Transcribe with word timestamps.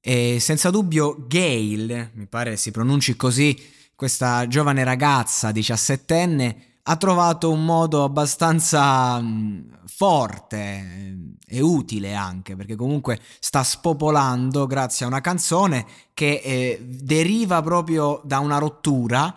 E 0.00 0.38
senza 0.40 0.70
dubbio 0.70 1.26
Gail, 1.26 2.10
mi 2.14 2.26
pare 2.26 2.56
si 2.56 2.70
pronunci 2.70 3.16
così, 3.16 3.56
questa 3.94 4.46
giovane 4.46 4.84
ragazza 4.84 5.50
diciassettenne, 5.50 6.68
ha 6.84 6.96
trovato 6.96 7.50
un 7.50 7.64
modo 7.64 8.04
abbastanza 8.04 9.20
mm, 9.20 9.60
forte 9.86 10.56
eh, 10.56 11.16
e 11.56 11.60
utile 11.60 12.14
anche, 12.14 12.56
perché 12.56 12.76
comunque 12.76 13.20
sta 13.40 13.62
spopolando 13.62 14.66
grazie 14.66 15.04
a 15.04 15.08
una 15.08 15.20
canzone 15.20 15.84
che 16.14 16.40
eh, 16.42 16.80
deriva 16.82 17.60
proprio 17.60 18.20
da 18.24 18.38
una 18.38 18.58
rottura 18.58 19.34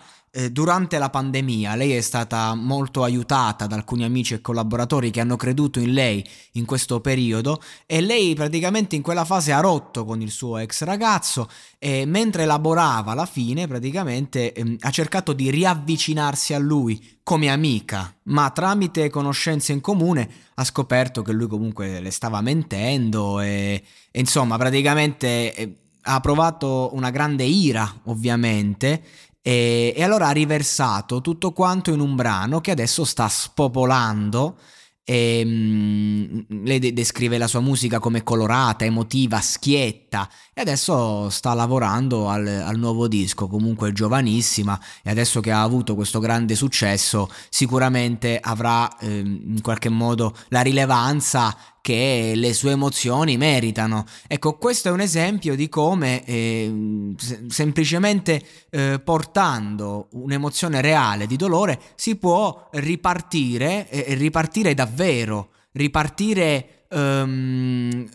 durante 0.49 0.97
la 0.97 1.09
pandemia 1.09 1.75
lei 1.75 1.91
è 1.91 1.99
stata 1.99 2.55
molto 2.55 3.03
aiutata 3.03 3.67
da 3.67 3.75
alcuni 3.75 4.05
amici 4.05 4.33
e 4.33 4.39
collaboratori 4.39 5.11
che 5.11 5.19
hanno 5.19 5.35
creduto 5.35 5.81
in 5.81 5.91
lei 5.91 6.25
in 6.53 6.63
questo 6.63 7.01
periodo 7.01 7.61
e 7.85 7.99
lei 7.99 8.33
praticamente 8.33 8.95
in 8.95 9.01
quella 9.01 9.25
fase 9.25 9.51
ha 9.51 9.59
rotto 9.59 10.05
con 10.05 10.21
il 10.21 10.31
suo 10.31 10.57
ex 10.57 10.83
ragazzo 10.83 11.49
e 11.77 12.05
mentre 12.05 12.45
lavorava 12.45 13.11
alla 13.11 13.25
fine 13.25 13.67
praticamente 13.67 14.53
ehm, 14.53 14.77
ha 14.79 14.89
cercato 14.89 15.33
di 15.33 15.49
riavvicinarsi 15.49 16.53
a 16.53 16.59
lui 16.59 17.19
come 17.23 17.49
amica, 17.49 18.15
ma 18.23 18.49
tramite 18.51 19.09
conoscenze 19.09 19.73
in 19.73 19.81
comune 19.81 20.29
ha 20.55 20.63
scoperto 20.63 21.21
che 21.21 21.33
lui 21.33 21.47
comunque 21.47 21.99
le 21.99 22.11
stava 22.11 22.41
mentendo 22.41 23.41
e, 23.41 23.83
e 24.09 24.19
insomma 24.19 24.57
praticamente 24.57 25.53
eh, 25.53 25.75
ha 26.03 26.19
provato 26.19 26.89
una 26.93 27.09
grande 27.09 27.43
ira 27.43 27.99
ovviamente 28.05 29.03
e, 29.41 29.93
e, 29.95 30.03
allora 30.03 30.27
ha 30.27 30.31
riversato 30.31 31.21
tutto 31.21 31.51
quanto 31.51 31.91
in 31.91 31.99
un 31.99 32.15
brano 32.15 32.61
che 32.61 32.71
adesso 32.71 33.03
sta 33.03 33.27
spopolando. 33.27 34.57
E, 35.03 35.41
um, 35.43 36.45
lei 36.63 36.77
de- 36.77 36.93
descrive 36.93 37.39
la 37.39 37.47
sua 37.47 37.59
musica 37.59 37.97
come 37.99 38.21
colorata, 38.21 38.85
emotiva, 38.85 39.41
schietta 39.41 40.29
e 40.53 40.61
adesso 40.61 41.27
sta 41.31 41.55
lavorando 41.55 42.29
al, 42.29 42.45
al, 42.45 42.77
nuovo 42.77 43.07
disco, 43.07 43.47
comunque 43.47 43.91
giovanissima 43.93 44.79
e 45.01 45.09
adesso 45.09 45.39
che 45.41 45.51
ha 45.51 45.63
avuto 45.63 45.95
questo 45.95 46.19
grande 46.19 46.53
successo 46.53 47.29
sicuramente 47.49 48.37
avrà 48.39 48.95
eh, 48.99 49.19
in 49.19 49.59
qualche 49.61 49.89
modo 49.89 50.35
la 50.49 50.61
rilevanza 50.61 51.57
che 51.81 52.33
le 52.35 52.53
sue 52.53 52.71
emozioni 52.71 53.37
meritano. 53.37 54.05
Ecco, 54.27 54.57
questo 54.57 54.89
è 54.89 54.91
un 54.91 55.01
esempio 55.01 55.55
di 55.55 55.67
come 55.67 56.23
eh, 56.25 57.15
semplicemente 57.49 58.41
eh, 58.69 59.01
portando 59.03 60.07
un'emozione 60.11 60.79
reale 60.79 61.25
di 61.25 61.35
dolore 61.35 61.79
si 61.95 62.15
può 62.15 62.69
ripartire 62.73 63.89
e 63.89 64.13
ripartire 64.13 64.73
davvero, 64.73 65.49
ripartire 65.71 66.85
um, 66.89 68.07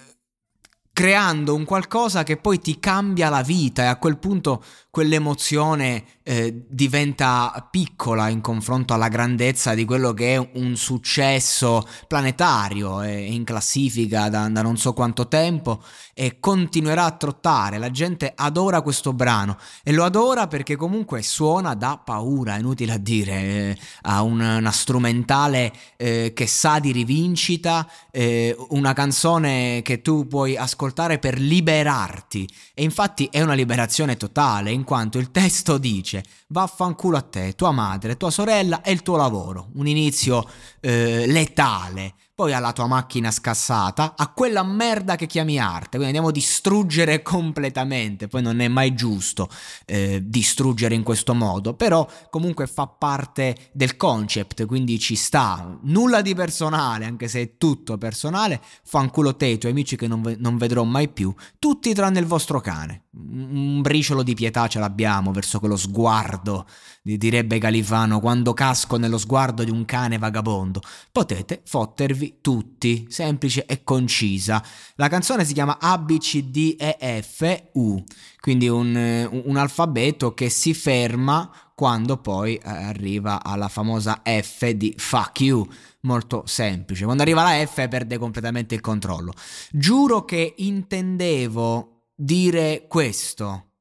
creando 0.96 1.54
un 1.54 1.66
qualcosa 1.66 2.22
che 2.22 2.38
poi 2.38 2.58
ti 2.58 2.80
cambia 2.80 3.28
la 3.28 3.42
vita 3.42 3.82
e 3.82 3.86
a 3.86 3.96
quel 3.96 4.16
punto 4.16 4.64
quell'emozione 4.96 6.04
eh, 6.22 6.64
diventa 6.66 7.68
piccola 7.70 8.30
in 8.30 8.40
confronto 8.40 8.94
alla 8.94 9.08
grandezza 9.08 9.74
di 9.74 9.84
quello 9.84 10.14
che 10.14 10.36
è 10.36 10.48
un 10.54 10.74
successo 10.74 11.86
planetario 12.08 13.02
è 13.02 13.12
in 13.12 13.44
classifica 13.44 14.30
da, 14.30 14.48
da, 14.48 14.62
non 14.62 14.78
so 14.78 14.94
quanto 14.94 15.28
tempo 15.28 15.82
e 16.14 16.40
continuerà 16.40 17.04
a 17.04 17.10
trottare. 17.10 17.76
La 17.76 17.90
gente 17.90 18.32
adora 18.34 18.80
questo 18.80 19.12
brano 19.12 19.58
e 19.82 19.92
lo 19.92 20.02
adora 20.02 20.46
perché 20.46 20.76
comunque 20.76 21.20
suona 21.20 21.74
da 21.74 22.00
paura, 22.02 22.56
inutile 22.56 22.92
a 22.92 22.98
dire, 22.98 23.32
eh, 23.32 23.78
ha 24.04 24.22
un, 24.22 24.40
una 24.40 24.72
strumentale 24.72 25.72
eh, 25.98 26.32
che 26.34 26.46
sa 26.46 26.78
di 26.78 26.90
rivincita, 26.90 27.86
eh, 28.10 28.56
una 28.70 28.94
canzone 28.94 29.82
che 29.82 30.00
tu 30.00 30.26
puoi 30.26 30.56
ascoltare 30.56 31.18
per 31.18 31.38
liberarti 31.38 32.48
e 32.72 32.82
infatti 32.82 33.28
è 33.30 33.42
una 33.42 33.52
liberazione 33.52 34.16
totale 34.16 34.70
in 34.70 34.84
quanto 34.86 35.18
il 35.18 35.30
testo 35.30 35.76
dice 35.76 36.24
vaffanculo 36.48 37.18
a 37.18 37.22
te, 37.22 37.54
tua 37.54 37.72
madre, 37.72 38.16
tua 38.16 38.30
sorella 38.30 38.80
e 38.80 38.92
il 38.92 39.02
tuo 39.02 39.16
lavoro. 39.16 39.68
Un 39.74 39.86
inizio 39.86 40.48
eh, 40.80 41.26
letale 41.26 42.14
poi 42.36 42.52
alla 42.52 42.74
tua 42.74 42.86
macchina 42.86 43.30
scassata, 43.30 44.12
a 44.14 44.28
quella 44.28 44.62
merda 44.62 45.16
che 45.16 45.24
chiami 45.24 45.58
arte. 45.58 45.96
Quindi 45.96 46.08
andiamo 46.08 46.28
a 46.28 46.32
distruggere 46.32 47.22
completamente. 47.24 48.28
Poi 48.28 48.42
non 48.42 48.60
è 48.60 48.68
mai 48.68 48.94
giusto 48.94 49.48
eh, 49.86 50.20
distruggere 50.22 50.94
in 50.94 51.02
questo 51.02 51.32
modo, 51.32 51.72
però 51.72 52.06
comunque 52.28 52.66
fa 52.66 52.88
parte 52.88 53.70
del 53.72 53.96
concept, 53.96 54.66
quindi 54.66 54.98
ci 54.98 55.16
sta. 55.16 55.78
Nulla 55.84 56.20
di 56.20 56.34
personale, 56.34 57.06
anche 57.06 57.26
se 57.26 57.40
è 57.40 57.56
tutto 57.56 57.96
personale. 57.96 58.60
Fanculo 58.84 59.34
te, 59.34 59.46
i 59.46 59.58
tuoi 59.58 59.72
amici 59.72 59.96
che 59.96 60.06
non, 60.06 60.20
ve- 60.20 60.36
non 60.38 60.58
vedrò 60.58 60.84
mai 60.84 61.08
più, 61.08 61.34
tutti 61.58 61.94
tranne 61.94 62.20
il 62.20 62.26
vostro 62.26 62.60
cane. 62.60 63.04
Un 63.16 63.80
briciolo 63.80 64.22
di 64.22 64.34
pietà 64.34 64.68
ce 64.68 64.78
l'abbiamo 64.78 65.32
verso 65.32 65.58
quello 65.58 65.76
sguardo, 65.76 66.66
direbbe 67.00 67.58
Califano, 67.58 68.20
quando 68.20 68.52
casco 68.52 68.98
nello 68.98 69.16
sguardo 69.16 69.64
di 69.64 69.70
un 69.70 69.86
cane 69.86 70.18
vagabondo. 70.18 70.82
Potete 71.10 71.62
fottervi 71.64 72.25
tutti, 72.40 73.06
semplice 73.08 73.66
e 73.66 73.82
concisa. 73.84 74.62
La 74.96 75.08
canzone 75.08 75.44
si 75.44 75.52
chiama 75.52 75.78
A, 75.78 75.98
B, 75.98 76.18
C, 76.18 76.42
D, 76.44 76.76
E, 76.78 77.22
F, 77.22 77.68
U, 77.74 78.02
quindi 78.40 78.68
un, 78.68 79.42
un 79.44 79.56
alfabeto 79.56 80.34
che 80.34 80.48
si 80.48 80.74
ferma 80.74 81.50
quando 81.74 82.16
poi 82.16 82.56
eh, 82.56 82.60
arriva 82.68 83.44
alla 83.44 83.68
famosa 83.68 84.22
F 84.24 84.70
di 84.70 84.94
fuck 84.96 85.40
you. 85.40 85.68
Molto 86.00 86.44
semplice. 86.46 87.04
Quando 87.04 87.22
arriva 87.22 87.42
la 87.42 87.66
F 87.66 87.88
perde 87.88 88.16
completamente 88.16 88.74
il 88.74 88.80
controllo. 88.80 89.32
Giuro 89.70 90.24
che 90.24 90.54
intendevo 90.56 92.04
dire 92.14 92.86
questo, 92.88 93.72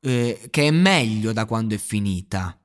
eh, 0.00 0.46
che 0.50 0.68
è 0.68 0.70
meglio 0.70 1.32
da 1.32 1.46
quando 1.46 1.74
è 1.74 1.78
finita. 1.78 2.56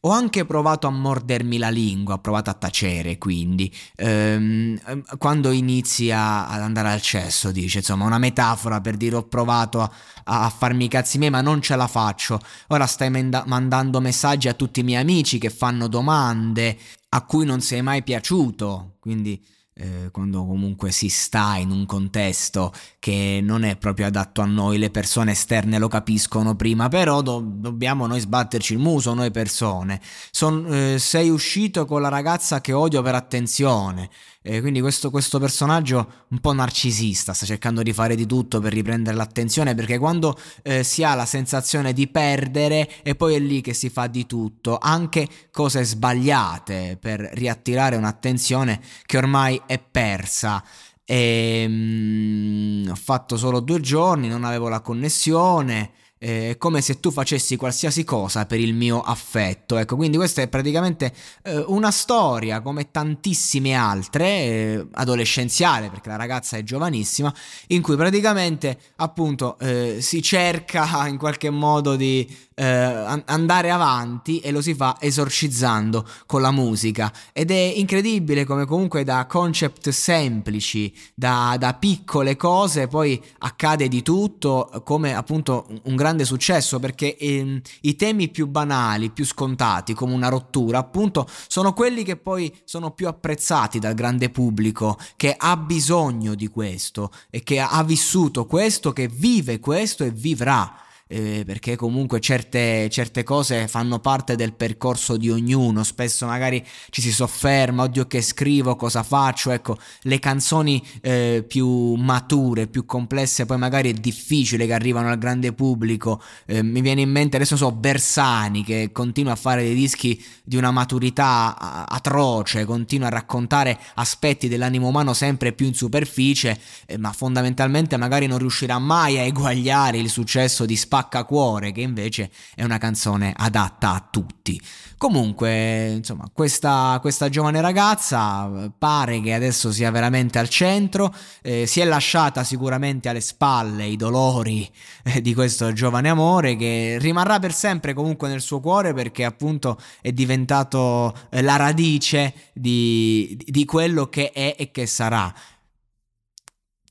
Ho 0.00 0.10
anche 0.10 0.44
provato 0.44 0.86
a 0.86 0.90
mordermi 0.90 1.56
la 1.56 1.70
lingua, 1.70 2.14
ho 2.14 2.18
provato 2.18 2.50
a 2.50 2.54
tacere, 2.54 3.16
quindi 3.16 3.74
ehm, 3.96 4.78
quando 5.16 5.50
inizia 5.50 6.46
ad 6.46 6.60
andare 6.60 6.90
al 6.90 7.00
cesso, 7.00 7.50
dice, 7.50 7.78
insomma, 7.78 8.04
una 8.04 8.18
metafora 8.18 8.82
per 8.82 8.98
dire 8.98 9.16
ho 9.16 9.26
provato 9.26 9.80
a, 9.80 9.90
a 10.24 10.50
farmi 10.50 10.84
i 10.84 10.88
cazzi 10.88 11.16
miei, 11.16 11.30
ma 11.30 11.40
non 11.40 11.62
ce 11.62 11.74
la 11.76 11.86
faccio. 11.86 12.38
Ora 12.68 12.86
stai 12.86 13.08
manda- 13.08 13.44
mandando 13.46 14.00
messaggi 14.00 14.48
a 14.48 14.52
tutti 14.52 14.80
i 14.80 14.82
miei 14.82 15.00
amici 15.00 15.38
che 15.38 15.48
fanno 15.48 15.88
domande 15.88 16.76
a 17.08 17.22
cui 17.24 17.46
non 17.46 17.62
sei 17.62 17.80
mai 17.80 18.02
piaciuto, 18.02 18.96
quindi 19.00 19.42
eh, 19.76 20.08
quando 20.12 20.46
comunque 20.46 20.92
si 20.92 21.08
sta 21.08 21.56
in 21.56 21.70
un 21.70 21.84
contesto 21.84 22.72
che 22.98 23.40
non 23.42 23.64
è 23.64 23.76
proprio 23.76 24.06
adatto 24.06 24.40
a 24.40 24.44
noi, 24.44 24.78
le 24.78 24.90
persone 24.90 25.32
esterne 25.32 25.78
lo 25.78 25.88
capiscono 25.88 26.54
prima, 26.54 26.88
però 26.88 27.22
do- 27.22 27.42
dobbiamo 27.44 28.06
noi 28.06 28.20
sbatterci 28.20 28.74
il 28.74 28.78
muso, 28.78 29.14
noi 29.14 29.30
persone. 29.30 30.00
Son, 30.30 30.66
eh, 30.72 30.98
sei 30.98 31.28
uscito 31.28 31.86
con 31.86 32.00
la 32.00 32.08
ragazza 32.08 32.60
che 32.60 32.72
odio 32.72 33.02
per 33.02 33.16
attenzione, 33.16 34.10
eh, 34.46 34.60
quindi 34.60 34.82
questo, 34.82 35.10
questo, 35.10 35.38
personaggio 35.38 36.26
un 36.28 36.38
po' 36.38 36.52
narcisista 36.52 37.32
sta 37.32 37.46
cercando 37.46 37.82
di 37.82 37.94
fare 37.94 38.14
di 38.14 38.26
tutto 38.26 38.60
per 38.60 38.74
riprendere 38.74 39.16
l'attenzione 39.16 39.74
perché 39.74 39.96
quando 39.96 40.38
eh, 40.62 40.84
si 40.84 41.02
ha 41.02 41.14
la 41.14 41.24
sensazione 41.24 41.94
di 41.94 42.08
perdere 42.08 43.02
e 43.02 43.14
poi 43.14 43.36
è 43.36 43.38
lì 43.38 43.62
che 43.62 43.72
si 43.72 43.88
fa 43.88 44.06
di 44.06 44.26
tutto, 44.26 44.76
anche 44.76 45.26
cose 45.50 45.82
sbagliate 45.82 46.98
per 47.00 47.20
riattirare 47.32 47.96
un'attenzione 47.96 48.82
che 49.06 49.16
ormai 49.16 49.62
è 49.64 49.78
persa. 49.78 50.62
E, 51.06 51.64
mm, 51.66 52.90
ho 52.90 52.96
fatto 52.96 53.38
solo 53.38 53.60
due 53.60 53.80
giorni, 53.80 54.28
non 54.28 54.44
avevo 54.44 54.68
la 54.68 54.80
connessione 54.80 55.92
è 56.24 56.56
come 56.56 56.80
se 56.80 57.00
tu 57.00 57.10
facessi 57.10 57.56
qualsiasi 57.56 58.02
cosa 58.02 58.46
per 58.46 58.58
il 58.58 58.72
mio 58.72 59.02
affetto. 59.02 59.76
Ecco, 59.76 59.94
quindi 59.96 60.16
questa 60.16 60.40
è 60.40 60.48
praticamente 60.48 61.12
eh, 61.42 61.62
una 61.66 61.90
storia 61.90 62.62
come 62.62 62.90
tantissime 62.90 63.74
altre, 63.74 64.26
eh, 64.26 64.86
adolescenziale, 64.92 65.90
perché 65.90 66.08
la 66.08 66.16
ragazza 66.16 66.56
è 66.56 66.62
giovanissima, 66.62 67.32
in 67.68 67.82
cui 67.82 67.96
praticamente 67.96 68.78
appunto 68.96 69.58
eh, 69.58 69.98
si 70.00 70.22
cerca 70.22 71.04
in 71.08 71.18
qualche 71.18 71.50
modo 71.50 71.94
di 71.94 72.26
eh, 72.54 72.64
andare 72.64 73.70
avanti 73.70 74.38
e 74.38 74.50
lo 74.50 74.62
si 74.62 74.74
fa 74.74 74.96
esorcizzando 75.00 76.06
con 76.26 76.40
la 76.40 76.52
musica 76.52 77.12
ed 77.32 77.50
è 77.50 77.72
incredibile 77.76 78.44
come 78.44 78.64
comunque 78.64 79.02
da 79.02 79.26
concept 79.26 79.88
semplici, 79.88 80.94
da, 81.14 81.56
da 81.58 81.74
piccole 81.74 82.36
cose 82.36 82.86
poi 82.86 83.20
accade 83.38 83.88
di 83.88 84.02
tutto 84.02 84.82
come 84.84 85.14
appunto 85.14 85.66
un 85.84 85.96
grande 85.96 86.13
grande 86.14 86.24
successo 86.24 86.78
perché 86.78 87.16
ehm, 87.16 87.60
i 87.82 87.96
temi 87.96 88.28
più 88.28 88.46
banali, 88.46 89.10
più 89.10 89.26
scontati, 89.26 89.94
come 89.94 90.14
una 90.14 90.28
rottura, 90.28 90.78
appunto, 90.78 91.28
sono 91.48 91.72
quelli 91.72 92.04
che 92.04 92.16
poi 92.16 92.54
sono 92.64 92.92
più 92.92 93.08
apprezzati 93.08 93.80
dal 93.80 93.94
grande 93.94 94.30
pubblico 94.30 94.96
che 95.16 95.34
ha 95.36 95.56
bisogno 95.56 96.34
di 96.34 96.46
questo 96.46 97.10
e 97.30 97.42
che 97.42 97.58
ha 97.58 97.82
vissuto 97.82 98.46
questo, 98.46 98.92
che 98.92 99.08
vive 99.08 99.58
questo 99.58 100.04
e 100.04 100.10
vivrà 100.10 100.78
eh, 101.14 101.44
perché 101.46 101.76
comunque 101.76 102.18
certe, 102.18 102.88
certe, 102.90 103.22
cose 103.22 103.68
fanno 103.68 104.00
parte 104.00 104.34
del 104.34 104.52
percorso 104.52 105.16
di 105.16 105.30
ognuno, 105.30 105.84
spesso 105.84 106.26
magari 106.26 106.64
ci 106.90 107.00
si 107.00 107.12
sofferma, 107.12 107.84
oddio 107.84 108.08
che 108.08 108.20
scrivo, 108.20 108.74
cosa 108.74 109.04
faccio, 109.04 109.52
ecco, 109.52 109.78
le 110.02 110.18
canzoni 110.18 110.84
eh, 111.00 111.44
più 111.46 111.94
mature, 111.94 112.66
più 112.66 112.84
complesse, 112.84 113.46
poi 113.46 113.58
magari 113.58 113.90
è 113.90 113.92
difficile 113.92 114.66
che 114.66 114.72
arrivano 114.72 115.08
al 115.08 115.18
grande 115.18 115.52
pubblico, 115.52 116.20
eh, 116.46 116.64
mi 116.64 116.80
viene 116.80 117.02
in 117.02 117.10
mente 117.10 117.36
adesso 117.36 117.56
so 117.56 117.70
Bersani 117.70 118.64
che 118.64 118.90
continua 118.90 119.32
a 119.32 119.36
fare 119.36 119.62
dei 119.62 119.74
dischi 119.74 120.20
di 120.42 120.56
una 120.56 120.72
maturità 120.72 121.86
atroce, 121.86 122.64
continua 122.64 123.06
a 123.06 123.10
raccontare 123.10 123.78
aspetti 123.94 124.48
dell'animo 124.48 124.88
umano 124.88 125.12
sempre 125.12 125.52
più 125.52 125.66
in 125.66 125.74
superficie, 125.74 126.58
eh, 126.86 126.98
ma 126.98 127.12
fondamentalmente 127.12 127.96
magari 127.96 128.26
non 128.26 128.38
riuscirà 128.38 128.80
mai 128.80 129.16
a 129.16 129.22
eguagliare 129.22 129.98
il 129.98 130.10
successo 130.10 130.66
di 130.66 130.74
Spaccacuore, 131.04 131.72
che 131.72 131.82
invece 131.82 132.30
è 132.54 132.64
una 132.64 132.78
canzone 132.78 133.32
adatta 133.36 133.92
a 133.92 134.08
tutti. 134.10 134.60
Comunque, 134.96 135.90
insomma, 135.90 136.30
questa, 136.32 136.98
questa 137.00 137.28
giovane 137.28 137.60
ragazza 137.60 138.72
pare 138.76 139.20
che 139.20 139.34
adesso 139.34 139.70
sia 139.70 139.90
veramente 139.90 140.38
al 140.38 140.48
centro, 140.48 141.14
eh, 141.42 141.66
si 141.66 141.80
è 141.80 141.84
lasciata 141.84 142.42
sicuramente 142.42 143.08
alle 143.08 143.20
spalle 143.20 143.84
i 143.84 143.96
dolori 143.96 144.68
eh, 145.04 145.20
di 145.20 145.34
questo 145.34 145.72
giovane 145.72 146.08
amore 146.08 146.56
che 146.56 146.96
rimarrà 146.98 147.38
per 147.38 147.52
sempre 147.52 147.92
comunque 147.92 148.28
nel 148.28 148.40
suo 148.40 148.60
cuore 148.60 148.94
perché 148.94 149.24
appunto 149.24 149.78
è 150.00 150.10
diventato 150.12 151.14
eh, 151.30 151.42
la 151.42 151.56
radice 151.56 152.32
di, 152.54 153.38
di 153.44 153.64
quello 153.66 154.08
che 154.08 154.30
è 154.30 154.56
e 154.58 154.70
che 154.70 154.86
sarà. 154.86 155.32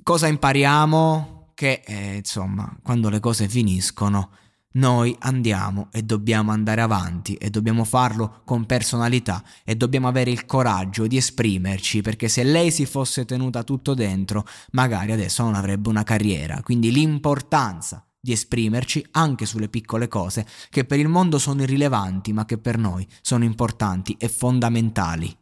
Cosa 0.03 0.27
impariamo? 0.27 1.32
Che 1.63 1.81
eh, 1.85 2.15
insomma 2.17 2.75
quando 2.83 3.07
le 3.07 3.21
cose 3.21 3.47
finiscono 3.47 4.31
noi 4.73 5.15
andiamo 5.19 5.87
e 5.93 6.03
dobbiamo 6.03 6.51
andare 6.51 6.81
avanti 6.81 7.35
e 7.35 7.49
dobbiamo 7.49 7.85
farlo 7.85 8.41
con 8.43 8.65
personalità 8.65 9.41
e 9.63 9.75
dobbiamo 9.77 10.09
avere 10.09 10.29
il 10.29 10.45
coraggio 10.45 11.07
di 11.07 11.15
esprimerci 11.15 12.01
perché 12.01 12.27
se 12.27 12.43
lei 12.43 12.69
si 12.69 12.85
fosse 12.85 13.23
tenuta 13.23 13.63
tutto 13.63 13.93
dentro 13.93 14.45
magari 14.71 15.13
adesso 15.13 15.41
non 15.43 15.55
avrebbe 15.55 15.87
una 15.87 16.03
carriera. 16.03 16.59
Quindi 16.61 16.91
l'importanza 16.91 18.05
di 18.19 18.33
esprimerci 18.33 19.05
anche 19.11 19.45
sulle 19.45 19.69
piccole 19.69 20.09
cose 20.09 20.45
che 20.69 20.83
per 20.83 20.99
il 20.99 21.07
mondo 21.07 21.37
sono 21.37 21.61
irrilevanti 21.61 22.33
ma 22.33 22.43
che 22.43 22.57
per 22.57 22.77
noi 22.77 23.07
sono 23.21 23.45
importanti 23.45 24.17
e 24.19 24.27
fondamentali 24.27 25.33